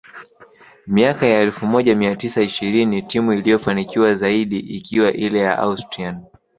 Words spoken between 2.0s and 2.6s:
tisa